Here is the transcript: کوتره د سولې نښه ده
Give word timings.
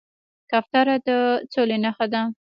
کوتره 0.49 0.95
د 1.05 1.07
سولې 1.53 1.77
نښه 1.83 2.05
ده 2.13 2.21